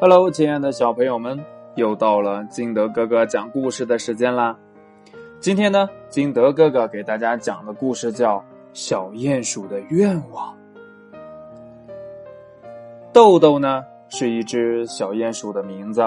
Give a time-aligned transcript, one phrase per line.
[0.00, 4.56] Hello，亲爱的小朋友们，又到了金德哥哥讲故事的时间啦。
[5.40, 8.36] 今天呢，金德哥哥给大家讲的故事叫
[8.72, 10.54] 《小鼹鼠的愿望》。
[13.12, 16.00] 豆豆呢是一只小鼹鼠的名字，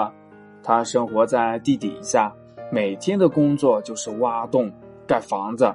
[0.62, 2.32] 它生活在地底下，
[2.70, 4.72] 每天的工作就是挖洞
[5.06, 5.70] 盖房子。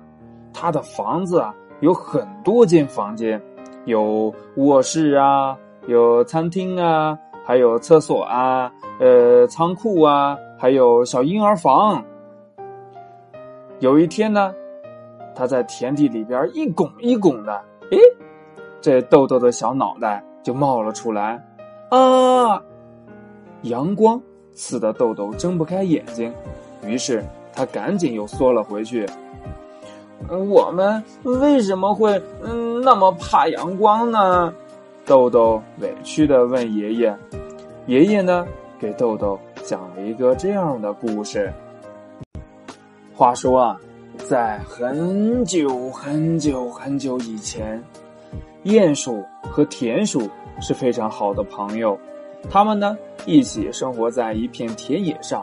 [0.51, 3.39] 它的房子啊有很多间房间，
[3.85, 5.55] 有卧室啊，
[5.85, 7.15] 有餐厅啊。
[7.47, 12.03] 还有厕所啊，呃，仓库啊，还有小婴儿房。
[13.79, 14.53] 有一天呢，
[15.33, 17.53] 他在田地里边一拱一拱的，
[17.91, 17.97] 诶，
[18.81, 21.41] 这豆豆的小脑袋就冒了出来，
[21.89, 22.61] 啊！
[23.61, 26.33] 阳光刺得豆豆睁不开眼睛，
[26.83, 29.07] 于是他赶紧又缩了回去。
[30.27, 34.53] 我们为什么会嗯那么怕阳光呢？
[35.07, 37.17] 豆豆委屈的问爷爷
[37.87, 38.45] ：“爷爷呢？
[38.77, 41.49] 给豆豆讲了一个这样的故事。
[43.15, 43.79] 话说啊，
[44.17, 47.81] 在很久很久很久以前，
[48.65, 51.97] 鼹鼠和田鼠是非常好的朋友，
[52.49, 55.41] 他们呢一起生活在一片田野上。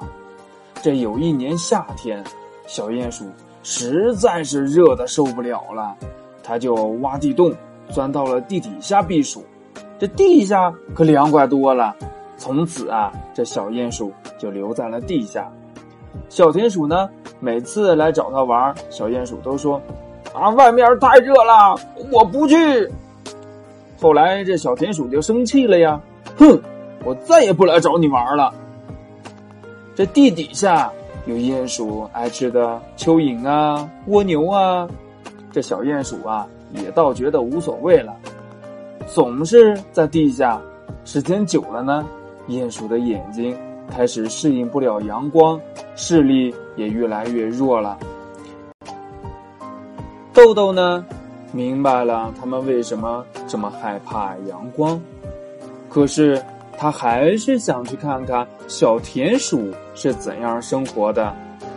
[0.82, 2.22] 这有一年夏天，
[2.66, 3.24] 小鼹鼠
[3.62, 5.96] 实在是热的受不了了，
[6.42, 7.50] 他就挖地洞，
[7.88, 9.42] 钻到了地底下避暑。”
[9.98, 11.94] 这地下可凉快多了，
[12.36, 15.50] 从此啊，这小鼹鼠就留在了地下。
[16.28, 17.08] 小田鼠呢，
[17.40, 19.80] 每次来找它玩，小鼹鼠都说
[20.34, 21.78] ：“啊，外面太热了，
[22.10, 22.90] 我不去。”
[24.00, 26.00] 后来这小田鼠就生气了呀，
[26.36, 26.60] 哼，
[27.04, 28.52] 我再也不来找你玩了。
[29.94, 30.90] 这地底下
[31.26, 34.88] 有鼹鼠爱吃的蚯蚓啊、蜗牛啊，
[35.52, 38.14] 这小鼹鼠啊也倒觉得无所谓了。
[39.06, 40.60] 总是在地下，
[41.05, 42.05] 时间久了呢，
[42.48, 43.56] 鼹鼠的眼睛
[43.88, 45.61] 开始适应不了阳光，
[45.94, 47.96] 视力也越来越弱了。
[50.33, 51.05] 豆豆呢，
[51.52, 55.01] 明白了他们为什么这么害怕阳光，
[55.89, 56.42] 可是
[56.77, 61.33] 他还是想去看看小田鼠是怎样生活的，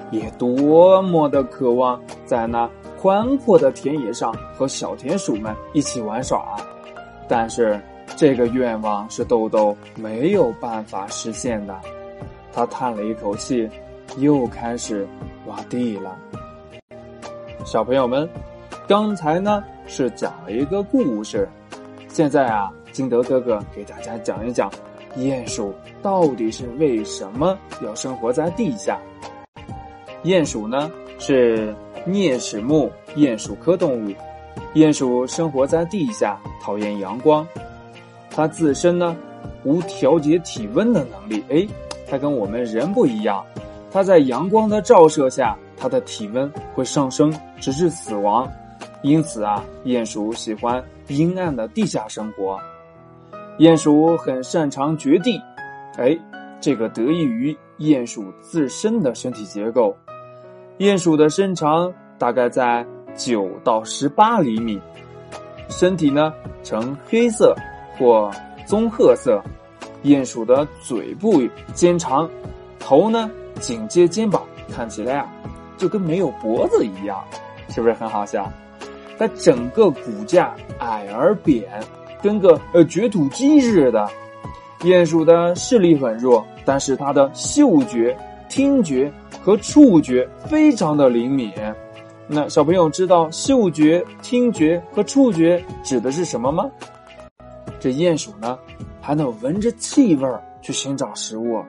[0.09, 2.68] 也多么的渴望在那
[3.00, 6.44] 宽阔的田野上和小田鼠们一起玩耍。
[7.27, 7.79] 但是
[8.15, 11.77] 这个愿望是豆豆没有办法实现的，
[12.53, 13.69] 他叹了一口气，
[14.17, 15.05] 又开始
[15.45, 16.17] 挖地了。
[17.65, 18.27] 小朋友们，
[18.88, 21.47] 刚才呢是讲了一个故事，
[22.07, 24.71] 现在啊，金德哥哥给大家讲一讲，
[25.17, 28.97] 鼹鼠到底是为什么要生活在地下？
[30.23, 30.89] 鼹鼠呢
[31.19, 31.75] 是
[32.07, 34.13] 啮齿目鼹鼠科动物。
[34.73, 37.47] 鼹鼠生活在地下，讨厌阳光。
[38.29, 39.16] 它自身呢，
[39.63, 41.44] 无调节体温的能力。
[41.50, 41.68] 哎，
[42.07, 43.44] 它跟我们人不一样。
[43.91, 48.47] 它在阳光的照射下，它的体温会上升，直至死亡。
[49.01, 52.59] 因此啊，鼹鼠喜欢阴暗的地下生活。
[53.57, 55.41] 鼹鼠很擅长掘地。
[55.97, 56.16] 哎，
[56.62, 59.95] 这个得益于鼹鼠自身的身体结构。
[60.78, 62.85] 鼹鼠的身长大概在。
[63.17, 64.79] 九到十八厘米，
[65.67, 66.31] 身体呢
[66.63, 67.53] 呈黑色
[67.97, 68.31] 或
[68.66, 69.44] 棕褐色。
[70.03, 71.41] 鼹鼠的嘴部
[71.73, 72.29] 尖长，
[72.79, 73.29] 头呢
[73.59, 75.27] 紧接肩膀，看起来啊
[75.75, 77.22] 就跟没有脖子一样，
[77.67, 78.50] 是不是很好笑？
[79.17, 81.63] 它整个骨架矮而扁，
[82.22, 84.07] 跟个呃掘土机似的。
[84.81, 88.16] 鼹鼠的视力很弱，但是它的嗅觉、
[88.47, 89.11] 听觉
[89.41, 91.51] 和触觉非常的灵敏。
[92.29, 96.69] 那小朋友知道嗅觉、听觉和触觉指的是什么吗？
[97.79, 98.59] 这鼹鼠呢，
[99.01, 100.29] 还能闻着气味
[100.61, 101.63] 去寻找食物，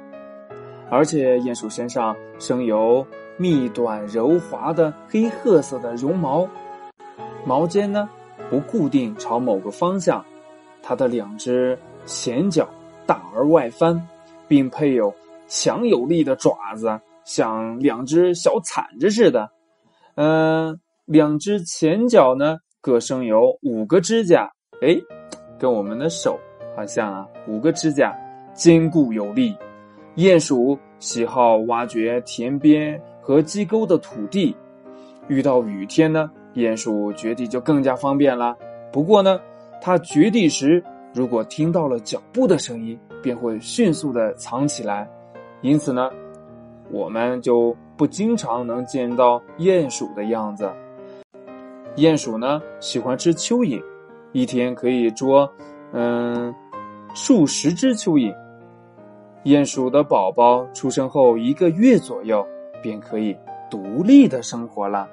[0.90, 6.48] 而且鼹鼠身上生有密短柔滑的黑褐色的绒毛，
[7.44, 8.08] 毛尖呢
[8.50, 10.24] 不固定朝某个方向，
[10.82, 12.68] 它的两只前脚
[13.06, 14.08] 大而外翻，
[14.48, 15.14] 并配有
[15.46, 19.48] 强有力的爪子，像两只小铲子似的。
[20.20, 24.50] 嗯，两只前脚呢各生有五个指甲，
[24.82, 25.00] 哎，
[25.60, 26.36] 跟我们的手
[26.74, 28.12] 好像啊，五个指甲
[28.52, 29.54] 坚固有力。
[30.16, 34.56] 鼹鼠喜好挖掘田边和基沟的土地，
[35.28, 38.56] 遇到雨天呢，鼹鼠掘地就更加方便了。
[38.90, 39.38] 不过呢，
[39.80, 40.82] 它掘地时
[41.14, 45.08] 如果听到了脚步的声音，便会迅速的藏起来，
[45.60, 46.10] 因此呢。
[46.90, 50.70] 我们就不经常能见到鼹鼠的样子。
[51.96, 53.82] 鼹鼠呢喜欢吃蚯蚓，
[54.30, 55.50] 一天可以捉
[55.92, 56.54] 嗯
[57.12, 58.32] 数十只蚯蚓。
[59.42, 62.46] 鼹鼠的宝宝出生后一个月左右，
[62.80, 63.36] 便可以
[63.68, 65.08] 独立的生活了。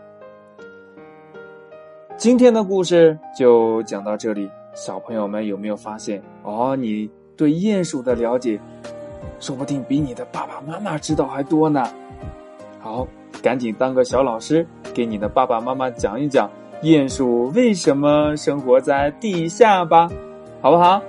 [2.15, 6.75] 今天的故事就讲到这里，小朋友们有没有发现哦？
[6.75, 8.59] 你对鼹鼠的了解，
[9.39, 11.83] 说不定比你的爸爸妈妈知道还多呢。
[12.85, 13.07] 好，
[13.41, 16.47] 赶紧当个小老师，给你的爸爸妈妈讲一讲
[16.83, 20.07] 鼹鼠为什么生活在地下吧，
[20.61, 21.01] 好不好？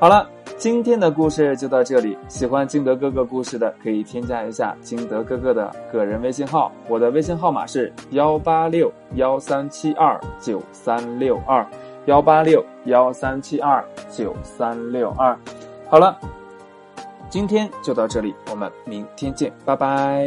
[0.00, 0.28] 好了。
[0.56, 2.18] 今天的故事就到这里。
[2.26, 11.64] 喜欢金德哥哥故事的，可以添加一下金德哥哥的个人微信号，我的微信号码是幺八六幺三七二九三六二，
[12.06, 15.38] 幺八六幺三七二九三六二。
[15.88, 16.18] 好了，
[17.30, 20.26] 今天就到这里，我们明天见，拜拜。